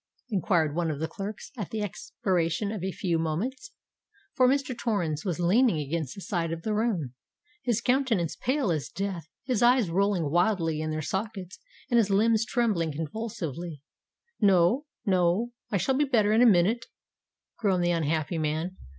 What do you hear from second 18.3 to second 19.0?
man.